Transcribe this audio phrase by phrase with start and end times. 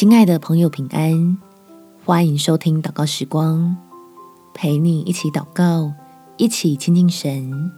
[0.00, 1.36] 亲爱的朋友，平安！
[2.06, 3.76] 欢迎收听祷告时光，
[4.54, 5.92] 陪你一起祷告，
[6.38, 7.70] 一起亲近神。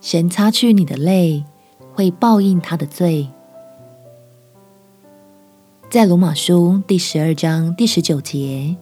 [0.00, 1.44] 神擦去你的泪，
[1.94, 3.28] 会报应他的罪。
[5.88, 8.76] 在罗马书第十二章第十九节，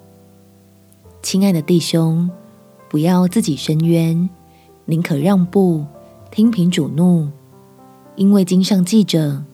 [1.21, 2.31] 亲爱的弟兄，
[2.89, 4.31] 不要自己伸冤，
[4.87, 5.85] 宁可让步，
[6.31, 7.29] 听凭主怒，
[8.15, 9.45] 因为经上记着，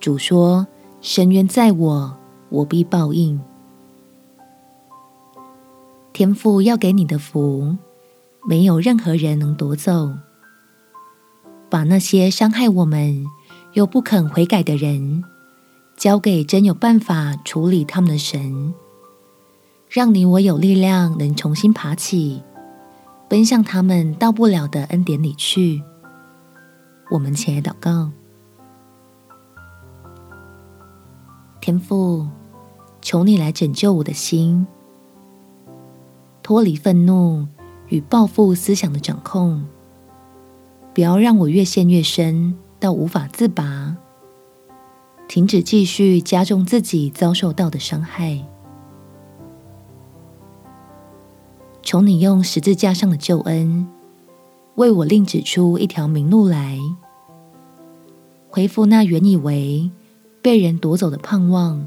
[0.00, 0.66] 主说。
[1.08, 3.40] 神冤在我，我必报应。
[6.12, 7.76] 天父要给你的福，
[8.44, 10.12] 没有任何人能夺走。
[11.70, 13.24] 把那些伤害我们
[13.74, 15.22] 又不肯悔改的人，
[15.96, 18.74] 交给真有办法处理他们的神，
[19.88, 22.42] 让你我有力量能重新爬起，
[23.28, 25.80] 奔向他们到不了的恩典里去。
[27.12, 28.10] 我们前来祷告。
[31.60, 32.26] 天父，
[33.00, 34.66] 求你来拯救我的心，
[36.42, 37.46] 脱离愤怒
[37.88, 39.64] 与报复思想的掌控，
[40.94, 43.96] 不要让我越陷越深到无法自拔，
[45.26, 48.44] 停止继续加重自己遭受到的伤害。
[51.82, 53.88] 求你用十字架上的救恩，
[54.76, 56.78] 为我另指出一条明路来，
[58.48, 59.90] 恢复那原以为
[60.46, 61.84] 被人夺走的盼望，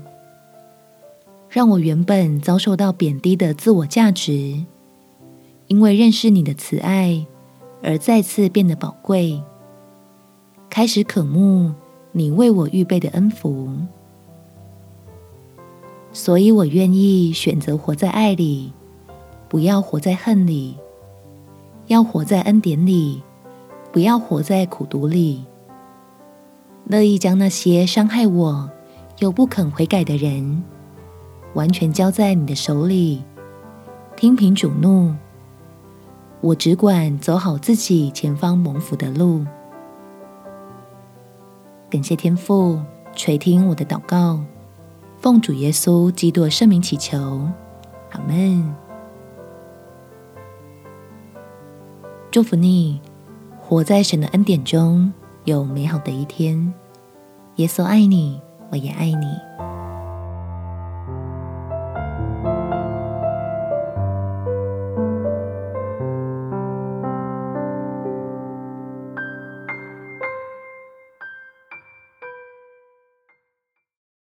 [1.48, 4.66] 让我原本遭受到贬低的自我价值，
[5.68, 7.26] 因为认识你的慈爱
[7.82, 9.42] 而再次变得宝贵，
[10.70, 11.72] 开始渴慕
[12.12, 13.70] 你为我预备的恩福。
[16.12, 18.74] 所以我愿意选择活在爱里，
[19.48, 20.74] 不要活在恨里；
[21.88, 23.24] 要活在恩典里，
[23.94, 25.46] 不要活在苦毒里。
[26.90, 28.68] 乐意将那些伤害我
[29.20, 30.64] 又不肯悔改的人，
[31.54, 33.24] 完全交在你的手里，
[34.16, 35.14] 听凭主怒。
[36.42, 39.46] 我只管走好自己前方蒙福的路。
[41.92, 42.82] 感谢天父
[43.16, 44.40] 垂听我的祷告，
[45.20, 47.48] 奉主耶稣基督圣名祈求，
[48.14, 48.74] 阿门。
[52.32, 53.00] 祝福你，
[53.62, 55.14] 活在神的恩典中。
[55.46, 56.74] 有美好的一天，
[57.56, 58.40] 耶稣爱你，
[58.72, 59.49] 我也爱你。